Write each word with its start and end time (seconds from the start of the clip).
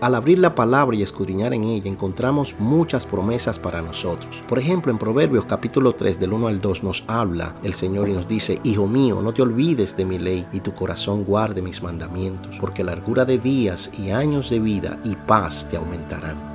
Al 0.00 0.14
abrir 0.14 0.38
la 0.38 0.54
palabra 0.54 0.96
y 0.96 1.02
escudriñar 1.02 1.52
en 1.52 1.64
ella 1.64 1.90
encontramos 1.90 2.56
muchas 2.58 3.04
promesas 3.04 3.58
para 3.58 3.82
nosotros. 3.82 4.42
Por 4.48 4.58
ejemplo, 4.58 4.90
en 4.90 4.96
Proverbios 4.96 5.44
capítulo 5.44 5.94
3 5.94 6.18
del 6.18 6.32
1 6.32 6.48
al 6.48 6.60
2 6.62 6.82
nos 6.82 7.04
habla 7.06 7.54
el 7.62 7.74
Señor 7.74 8.08
y 8.08 8.12
nos 8.12 8.26
dice, 8.26 8.58
Hijo 8.64 8.86
mío, 8.86 9.20
no 9.20 9.34
te 9.34 9.42
olvides 9.42 9.98
de 9.98 10.06
mi 10.06 10.18
ley 10.18 10.46
y 10.52 10.60
tu 10.60 10.72
corazón 10.72 11.24
guarde 11.24 11.60
mis 11.60 11.82
mandamientos, 11.82 12.58
porque 12.58 12.82
largura 12.82 13.26
de 13.26 13.36
días 13.36 13.90
y 13.98 14.08
años 14.08 14.48
de 14.48 14.60
vida 14.60 14.98
y 15.04 15.16
paz 15.16 15.68
te 15.70 15.76
aumentarán. 15.76 16.49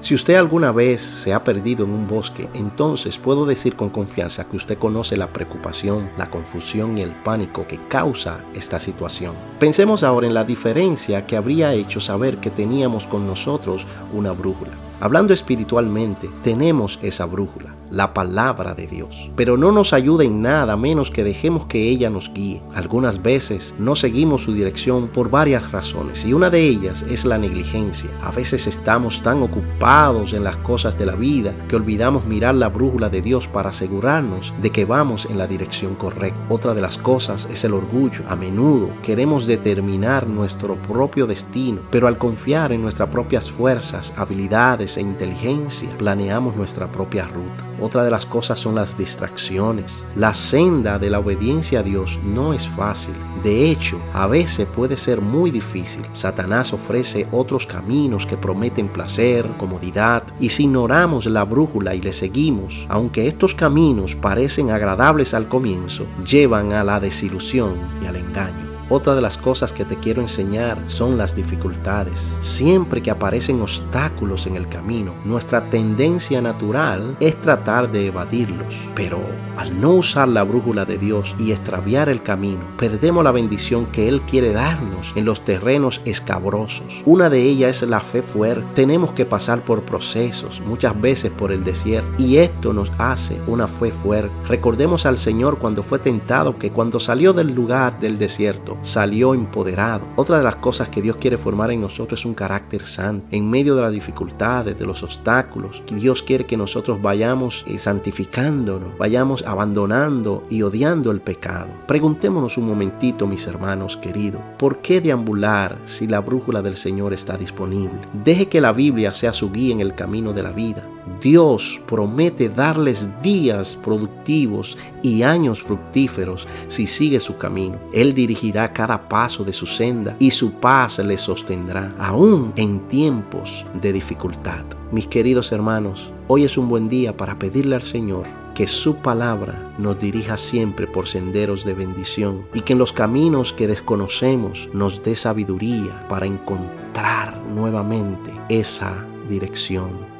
Si 0.00 0.14
usted 0.14 0.36
alguna 0.36 0.70
vez 0.70 1.02
se 1.02 1.34
ha 1.34 1.42
perdido 1.42 1.84
en 1.84 1.90
un 1.90 2.06
bosque, 2.06 2.48
entonces 2.54 3.18
puedo 3.18 3.44
decir 3.44 3.74
con 3.74 3.90
confianza 3.90 4.44
que 4.44 4.56
usted 4.56 4.78
conoce 4.78 5.16
la 5.16 5.26
preocupación, 5.26 6.08
la 6.16 6.30
confusión 6.30 6.96
y 6.96 7.02
el 7.02 7.10
pánico 7.10 7.66
que 7.66 7.78
causa 7.88 8.38
esta 8.54 8.78
situación. 8.78 9.34
Pensemos 9.58 10.04
ahora 10.04 10.28
en 10.28 10.34
la 10.34 10.44
diferencia 10.44 11.26
que 11.26 11.36
habría 11.36 11.74
hecho 11.74 12.00
saber 12.00 12.38
que 12.38 12.50
teníamos 12.50 13.06
con 13.06 13.26
nosotros 13.26 13.86
una 14.12 14.32
brújula. 14.32 14.87
Hablando 15.00 15.32
espiritualmente, 15.32 16.28
tenemos 16.42 16.98
esa 17.02 17.24
brújula 17.24 17.78
la 17.90 18.14
palabra 18.14 18.74
de 18.74 18.86
Dios. 18.86 19.30
Pero 19.36 19.56
no 19.56 19.72
nos 19.72 19.92
ayuda 19.92 20.24
en 20.24 20.42
nada 20.42 20.76
menos 20.76 21.10
que 21.10 21.24
dejemos 21.24 21.66
que 21.66 21.88
ella 21.88 22.10
nos 22.10 22.32
guíe. 22.32 22.62
Algunas 22.74 23.22
veces 23.22 23.74
no 23.78 23.96
seguimos 23.96 24.42
su 24.42 24.52
dirección 24.52 25.08
por 25.08 25.30
varias 25.30 25.70
razones 25.72 26.24
y 26.24 26.32
una 26.32 26.50
de 26.50 26.60
ellas 26.60 27.04
es 27.08 27.24
la 27.24 27.38
negligencia. 27.38 28.10
A 28.22 28.30
veces 28.30 28.66
estamos 28.66 29.22
tan 29.22 29.42
ocupados 29.42 30.32
en 30.32 30.44
las 30.44 30.56
cosas 30.58 30.98
de 30.98 31.06
la 31.06 31.14
vida 31.14 31.54
que 31.68 31.76
olvidamos 31.76 32.26
mirar 32.26 32.54
la 32.54 32.68
brújula 32.68 33.08
de 33.08 33.22
Dios 33.22 33.48
para 33.48 33.70
asegurarnos 33.70 34.52
de 34.60 34.70
que 34.70 34.84
vamos 34.84 35.26
en 35.26 35.38
la 35.38 35.46
dirección 35.46 35.94
correcta. 35.94 36.38
Otra 36.48 36.74
de 36.74 36.82
las 36.82 36.98
cosas 36.98 37.48
es 37.50 37.64
el 37.64 37.74
orgullo. 37.74 38.22
A 38.28 38.36
menudo 38.36 38.90
queremos 39.02 39.46
determinar 39.46 40.26
nuestro 40.26 40.76
propio 40.76 41.26
destino, 41.26 41.80
pero 41.90 42.08
al 42.08 42.18
confiar 42.18 42.72
en 42.72 42.82
nuestras 42.82 43.08
propias 43.08 43.50
fuerzas, 43.50 44.14
habilidades 44.16 44.87
e 44.96 45.00
inteligencia, 45.00 45.88
planeamos 45.98 46.56
nuestra 46.56 46.90
propia 46.90 47.26
ruta. 47.26 47.64
Otra 47.80 48.04
de 48.04 48.10
las 48.10 48.26
cosas 48.26 48.58
son 48.58 48.74
las 48.74 48.96
distracciones. 48.96 50.04
La 50.16 50.34
senda 50.34 50.98
de 50.98 51.10
la 51.10 51.20
obediencia 51.20 51.80
a 51.80 51.82
Dios 51.82 52.18
no 52.24 52.52
es 52.54 52.66
fácil. 52.66 53.14
De 53.42 53.70
hecho, 53.70 54.00
a 54.12 54.26
veces 54.26 54.66
puede 54.66 54.96
ser 54.96 55.20
muy 55.20 55.50
difícil. 55.50 56.02
Satanás 56.12 56.72
ofrece 56.72 57.26
otros 57.30 57.66
caminos 57.66 58.26
que 58.26 58.36
prometen 58.36 58.88
placer, 58.88 59.46
comodidad, 59.58 60.24
y 60.40 60.48
si 60.48 60.64
ignoramos 60.64 61.26
la 61.26 61.44
brújula 61.44 61.94
y 61.94 62.00
le 62.00 62.12
seguimos, 62.12 62.86
aunque 62.88 63.28
estos 63.28 63.54
caminos 63.54 64.16
parecen 64.16 64.70
agradables 64.70 65.34
al 65.34 65.48
comienzo, 65.48 66.06
llevan 66.26 66.72
a 66.72 66.82
la 66.82 66.98
desilusión 66.98 67.74
y 68.02 68.06
al 68.06 68.16
engaño. 68.16 68.67
Otra 68.90 69.14
de 69.14 69.20
las 69.20 69.36
cosas 69.36 69.72
que 69.72 69.84
te 69.84 69.96
quiero 69.96 70.22
enseñar 70.22 70.78
son 70.86 71.18
las 71.18 71.36
dificultades. 71.36 72.32
Siempre 72.40 73.02
que 73.02 73.10
aparecen 73.10 73.60
obstáculos 73.60 74.46
en 74.46 74.56
el 74.56 74.66
camino, 74.66 75.12
nuestra 75.26 75.68
tendencia 75.68 76.40
natural 76.40 77.16
es 77.20 77.38
tratar 77.38 77.92
de 77.92 78.06
evadirlos. 78.06 78.74
Pero 78.94 79.18
al 79.58 79.78
no 79.78 79.90
usar 79.90 80.28
la 80.28 80.42
brújula 80.42 80.86
de 80.86 80.96
Dios 80.96 81.34
y 81.38 81.52
extraviar 81.52 82.08
el 82.08 82.22
camino, 82.22 82.60
perdemos 82.78 83.22
la 83.24 83.32
bendición 83.32 83.86
que 83.86 84.08
Él 84.08 84.22
quiere 84.22 84.52
darnos 84.52 85.12
en 85.16 85.26
los 85.26 85.44
terrenos 85.44 86.00
escabrosos. 86.06 87.02
Una 87.04 87.28
de 87.28 87.42
ellas 87.42 87.82
es 87.82 87.88
la 87.90 88.00
fe 88.00 88.22
fuerte. 88.22 88.64
Tenemos 88.74 89.12
que 89.12 89.26
pasar 89.26 89.60
por 89.60 89.82
procesos, 89.82 90.62
muchas 90.64 90.98
veces 90.98 91.30
por 91.30 91.52
el 91.52 91.62
desierto, 91.62 92.08
y 92.16 92.38
esto 92.38 92.72
nos 92.72 92.90
hace 92.96 93.38
una 93.46 93.68
fe 93.68 93.90
fuerte. 93.90 94.30
Recordemos 94.46 95.04
al 95.04 95.18
Señor 95.18 95.58
cuando 95.58 95.82
fue 95.82 95.98
tentado 95.98 96.56
que 96.56 96.70
cuando 96.70 97.00
salió 97.00 97.34
del 97.34 97.54
lugar 97.54 98.00
del 98.00 98.18
desierto, 98.18 98.77
salió 98.82 99.34
empoderado. 99.34 100.06
Otra 100.16 100.38
de 100.38 100.44
las 100.44 100.56
cosas 100.56 100.88
que 100.88 101.02
Dios 101.02 101.16
quiere 101.16 101.36
formar 101.36 101.70
en 101.70 101.80
nosotros 101.80 102.20
es 102.20 102.26
un 102.26 102.34
carácter 102.34 102.86
santo. 102.86 103.26
En 103.30 103.48
medio 103.48 103.74
de 103.74 103.82
las 103.82 103.92
dificultades, 103.92 104.78
de 104.78 104.86
los 104.86 105.02
obstáculos, 105.02 105.82
Dios 105.90 106.22
quiere 106.22 106.46
que 106.46 106.56
nosotros 106.56 107.00
vayamos 107.00 107.64
eh, 107.66 107.78
santificándonos, 107.78 108.96
vayamos 108.98 109.42
abandonando 109.46 110.44
y 110.50 110.62
odiando 110.62 111.10
el 111.10 111.20
pecado. 111.20 111.68
Preguntémonos 111.86 112.58
un 112.58 112.66
momentito, 112.66 113.26
mis 113.26 113.46
hermanos 113.46 113.96
queridos, 113.96 114.40
¿por 114.58 114.78
qué 114.78 115.00
deambular 115.00 115.76
si 115.86 116.06
la 116.06 116.20
brújula 116.20 116.62
del 116.62 116.76
Señor 116.76 117.12
está 117.12 117.36
disponible? 117.36 117.98
Deje 118.24 118.48
que 118.48 118.60
la 118.60 118.72
Biblia 118.72 119.12
sea 119.12 119.32
su 119.32 119.50
guía 119.50 119.72
en 119.72 119.80
el 119.80 119.94
camino 119.94 120.32
de 120.32 120.42
la 120.42 120.52
vida. 120.52 120.82
Dios 121.20 121.80
promete 121.86 122.48
darles 122.48 123.08
días 123.22 123.76
productivos 123.82 124.76
y 125.02 125.22
años 125.22 125.62
fructíferos 125.62 126.46
si 126.68 126.86
sigue 126.86 127.20
su 127.20 127.36
camino. 127.36 127.78
Él 127.92 128.14
dirigirá 128.14 128.72
cada 128.72 129.08
paso 129.08 129.44
de 129.44 129.52
su 129.52 129.66
senda 129.66 130.16
y 130.18 130.30
su 130.30 130.52
paz 130.52 130.98
le 130.98 131.18
sostendrá, 131.18 131.94
aún 131.98 132.52
en 132.56 132.80
tiempos 132.88 133.66
de 133.80 133.92
dificultad. 133.92 134.64
Mis 134.90 135.06
queridos 135.06 135.52
hermanos, 135.52 136.12
hoy 136.28 136.44
es 136.44 136.56
un 136.56 136.68
buen 136.68 136.88
día 136.88 137.16
para 137.16 137.38
pedirle 137.38 137.76
al 137.76 137.82
Señor 137.82 138.26
que 138.54 138.66
su 138.66 138.96
palabra 138.96 139.72
nos 139.78 140.00
dirija 140.00 140.36
siempre 140.36 140.88
por 140.88 141.06
senderos 141.06 141.64
de 141.64 141.74
bendición 141.74 142.44
y 142.52 142.62
que 142.62 142.72
en 142.72 142.80
los 142.80 142.92
caminos 142.92 143.52
que 143.52 143.68
desconocemos 143.68 144.68
nos 144.72 145.02
dé 145.04 145.14
sabiduría 145.14 146.08
para 146.08 146.26
encontrar 146.26 147.40
nuevamente 147.54 148.32
esa 148.48 149.06
dirección 149.28 150.17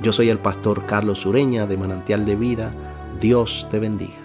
Yo 0.00 0.12
soy 0.12 0.30
el 0.30 0.38
pastor 0.38 0.86
Carlos 0.86 1.26
Ureña 1.26 1.66
de 1.66 1.76
Manantial 1.76 2.24
de 2.24 2.36
Vida. 2.36 2.72
Dios 3.20 3.66
te 3.70 3.78
bendiga. 3.78 4.21